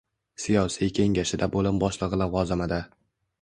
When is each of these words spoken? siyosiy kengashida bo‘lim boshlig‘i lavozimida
siyosiy 0.45 0.89
kengashida 0.99 1.49
bo‘lim 1.57 1.77
boshlig‘i 1.85 2.21
lavozimida 2.23 2.81